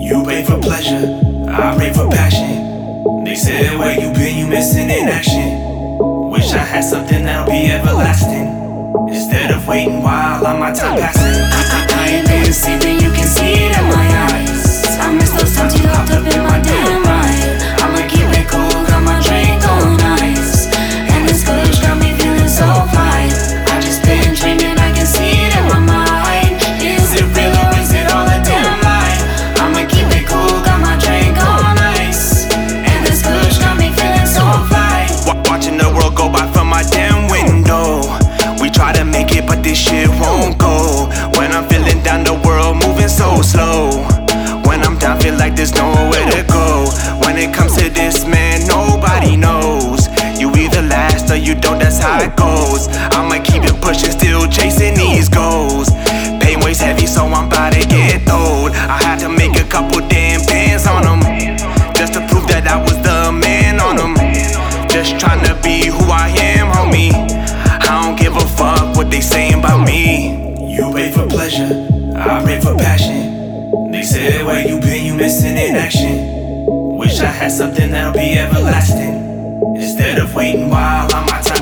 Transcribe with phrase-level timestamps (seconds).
[0.00, 3.22] You pray for pleasure, I pray for passion.
[3.22, 5.98] They said where you been, you missing in action.
[6.30, 8.48] Wish I had something that'll be everlasting.
[9.14, 11.42] Instead of waiting while on my time passing.
[11.92, 13.59] I, ain't been you can see
[36.20, 38.02] go by from my damn window.
[38.60, 41.08] We try to make it, but this shit won't go.
[41.36, 44.04] When I'm feeling down, the world moving so slow.
[44.68, 46.90] When I'm down, feel like there's nowhere to go.
[47.22, 50.08] When it comes to this, man, nobody knows.
[50.38, 52.88] You either last or you don't, that's how it goes.
[53.16, 53.19] I'ma
[71.50, 73.90] pleasure, I pray for passion.
[73.90, 76.66] They said where you been, you missing in action.
[76.96, 79.74] Wish I had something that'll be everlasting.
[79.76, 81.59] Instead of waiting while I'm on my time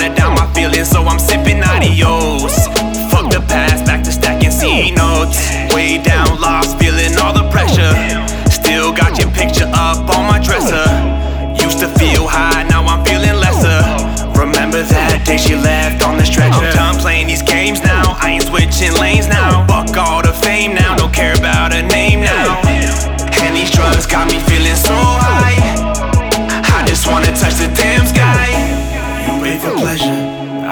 [0.00, 2.66] to down my feelings, so I'm sipping adios.
[3.10, 5.36] Fuck the past, back to stacking C notes.
[5.74, 7.92] Way down, lost, feeling all the pressure.
[8.50, 10.88] Still got your picture up on my dresser.
[11.62, 13.80] Used to feel high, now I'm feeling lesser.
[14.38, 16.59] Remember that day she left on the stretcher.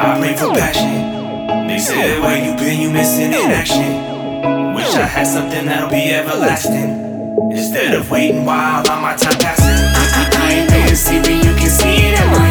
[0.00, 1.66] I pray for passion.
[1.66, 4.72] They said where you been, you missing in action.
[4.72, 7.50] Wish I had something that'll be everlasting.
[7.50, 9.66] Instead of waiting while all my time passing.
[9.66, 12.47] I, I, I ain't been sleeping, you can see it in my